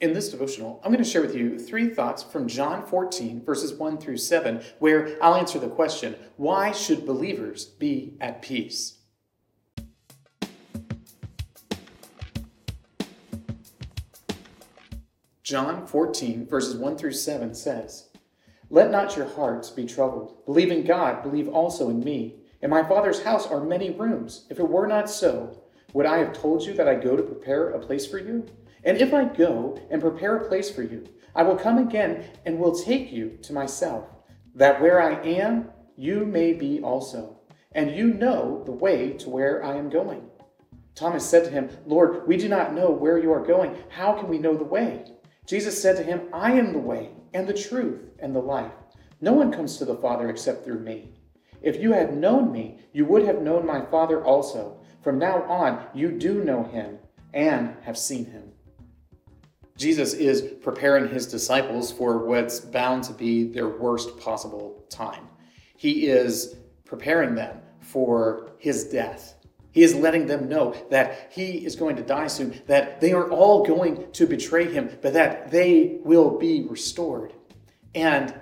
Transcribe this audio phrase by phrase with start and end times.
[0.00, 3.74] In this devotional, I'm going to share with you three thoughts from John 14, verses
[3.74, 8.98] 1 through 7, where I'll answer the question why should believers be at peace?
[15.42, 18.10] John 14, verses 1 through 7 says,
[18.70, 20.44] Let not your hearts be troubled.
[20.46, 22.36] Believe in God, believe also in me.
[22.62, 24.46] In my Father's house are many rooms.
[24.48, 25.60] If it were not so,
[25.92, 28.46] would I have told you that I go to prepare a place for you?
[28.84, 31.04] And if I go and prepare a place for you,
[31.34, 34.06] I will come again and will take you to myself,
[34.54, 37.40] that where I am, you may be also.
[37.72, 40.22] And you know the way to where I am going.
[40.94, 43.76] Thomas said to him, Lord, we do not know where you are going.
[43.88, 45.04] How can we know the way?
[45.46, 48.72] Jesus said to him, I am the way and the truth and the life.
[49.20, 51.14] No one comes to the Father except through me.
[51.62, 54.80] If you had known me, you would have known my Father also.
[55.02, 56.98] From now on, you do know him
[57.32, 58.52] and have seen him.
[59.78, 65.28] Jesus is preparing his disciples for what's bound to be their worst possible time.
[65.76, 69.36] He is preparing them for his death.
[69.70, 73.30] He is letting them know that he is going to die soon, that they are
[73.30, 77.32] all going to betray him, but that they will be restored.
[77.94, 78.34] And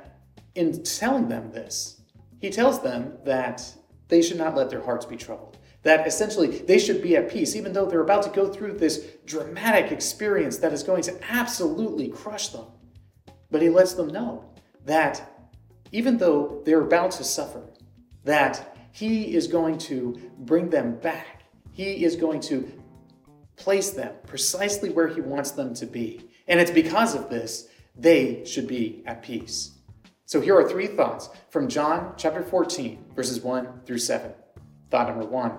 [0.55, 2.01] in telling them this,
[2.41, 3.63] he tells them that
[4.09, 7.55] they should not let their hearts be troubled that essentially they should be at peace,
[7.55, 12.09] even though they're about to go through this dramatic experience that is going to absolutely
[12.09, 12.65] crush them.
[13.53, 14.45] But he lets them know
[14.85, 15.49] that
[15.93, 17.63] even though they're about to suffer,
[18.25, 21.45] that he is going to bring them back.
[21.71, 22.69] He is going to
[23.55, 26.29] place them precisely where he wants them to be.
[26.49, 29.79] And it's because of this they should be at peace.
[30.25, 34.33] So here are three thoughts from John chapter 14, verses 1 through 7.
[34.91, 35.53] Thought number one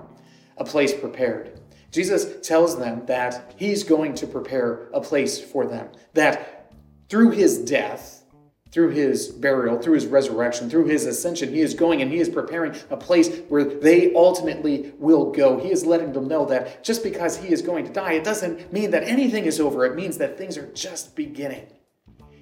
[0.57, 1.59] a place prepared.
[1.91, 6.73] Jesus tells them that he's going to prepare a place for them, that
[7.09, 8.23] through his death,
[8.71, 12.27] through his burial, through his resurrection, through his ascension, he is going and he is
[12.27, 15.57] preparing a place where they ultimately will go.
[15.57, 18.73] He is letting them know that just because he is going to die, it doesn't
[18.73, 19.85] mean that anything is over.
[19.85, 21.67] It means that things are just beginning.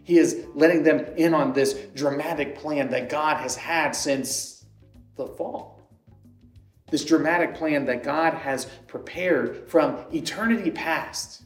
[0.03, 4.65] He is letting them in on this dramatic plan that God has had since
[5.15, 5.74] the fall
[6.89, 11.43] this dramatic plan that God has prepared from eternity past.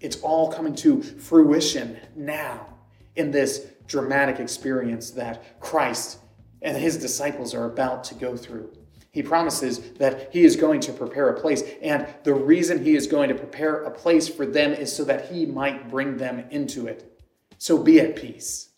[0.00, 2.66] It's all coming to fruition now
[3.14, 6.18] in this dramatic experience that Christ
[6.62, 8.72] and his disciples are about to go through.
[9.12, 13.06] He promises that he is going to prepare a place, and the reason he is
[13.06, 16.86] going to prepare a place for them is so that he might bring them into
[16.86, 17.18] it.
[17.56, 18.70] So be at peace.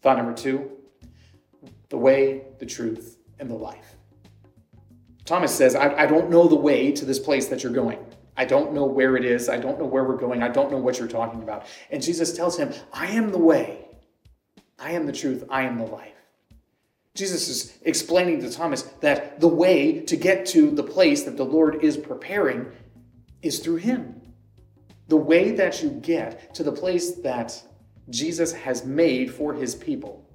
[0.00, 0.70] Thought number two
[1.90, 3.93] the way, the truth, and the life.
[5.24, 7.98] Thomas says, I, I don't know the way to this place that you're going.
[8.36, 9.48] I don't know where it is.
[9.48, 10.42] I don't know where we're going.
[10.42, 11.66] I don't know what you're talking about.
[11.90, 13.86] And Jesus tells him, I am the way.
[14.78, 15.44] I am the truth.
[15.48, 16.10] I am the life.
[17.14, 21.44] Jesus is explaining to Thomas that the way to get to the place that the
[21.44, 22.66] Lord is preparing
[23.40, 24.20] is through him.
[25.06, 27.62] The way that you get to the place that
[28.10, 30.28] Jesus has made for his people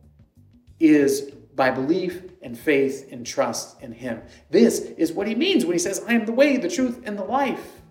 [0.79, 4.21] is by belief and faith and trust in Him.
[4.49, 7.19] This is what He means when He says, I am the way, the truth, and
[7.19, 7.81] the life.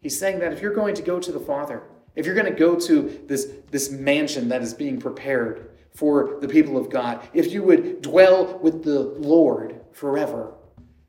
[0.00, 1.84] He's saying that if you're going to go to the Father,
[2.16, 6.48] if you're going to go to this, this mansion that is being prepared for the
[6.48, 10.52] people of God, if you would dwell with the Lord forever,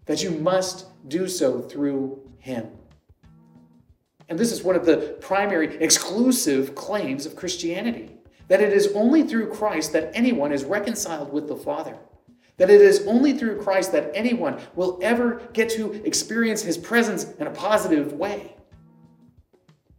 [0.05, 2.67] that you must do so through Him.
[4.29, 8.16] And this is one of the primary exclusive claims of Christianity
[8.47, 11.97] that it is only through Christ that anyone is reconciled with the Father.
[12.57, 17.25] That it is only through Christ that anyone will ever get to experience his presence
[17.33, 18.55] in a positive way.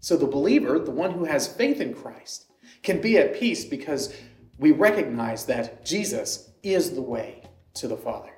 [0.01, 2.47] So the believer, the one who has faith in Christ,
[2.83, 4.15] can be at peace because
[4.59, 7.43] we recognize that Jesus is the way
[7.75, 8.31] to the Father.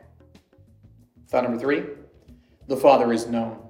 [1.28, 1.84] Thought number three
[2.66, 3.69] the Father is known.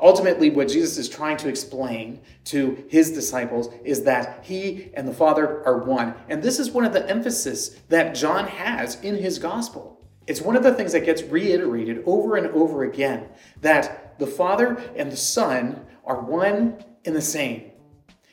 [0.00, 5.12] Ultimately, what Jesus is trying to explain to his disciples is that he and the
[5.12, 6.14] Father are one.
[6.28, 10.00] And this is one of the emphasis that John has in his gospel.
[10.26, 13.28] It's one of the things that gets reiterated over and over again
[13.60, 17.70] that the Father and the Son are one and the same.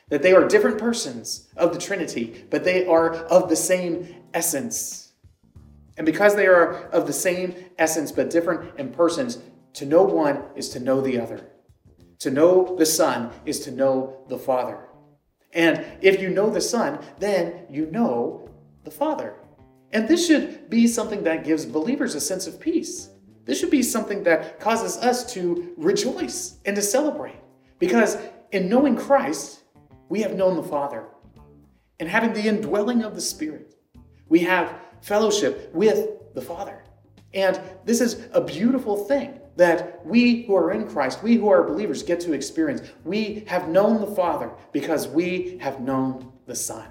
[0.10, 5.12] That they are different persons of the Trinity, but they are of the same essence.
[5.98, 9.40] And because they are of the same essence but different in persons,
[9.74, 11.50] to know one is to know the other.
[12.20, 14.88] To know the Son is to know the Father.
[15.54, 18.50] And if you know the Son, then you know
[18.84, 19.36] the Father.
[19.92, 23.10] And this should be something that gives believers a sense of peace.
[23.46, 27.40] This should be something that causes us to rejoice and to celebrate.
[27.80, 28.18] Because
[28.52, 29.64] in knowing Christ,
[30.10, 31.06] we have known the Father.
[32.00, 33.76] And having the indwelling of the Spirit,
[34.28, 36.84] we have fellowship with the Father.
[37.34, 41.64] And this is a beautiful thing that we who are in Christ, we who are
[41.64, 42.82] believers, get to experience.
[43.04, 46.88] We have known the Father because we have known the Son.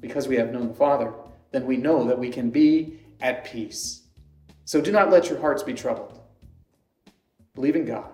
[0.00, 1.12] Because we have known the Father,
[1.50, 4.02] then we know that we can be at peace.
[4.66, 6.20] So do not let your hearts be troubled.
[7.54, 8.10] Believe in God,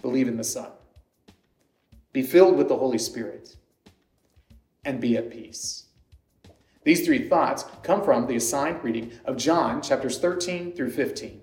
[0.00, 0.70] believe in the Son,
[2.12, 3.56] be filled with the Holy Spirit,
[4.84, 5.86] and be at peace.
[6.84, 11.42] These three thoughts come from the assigned reading of John chapters 13 through 15.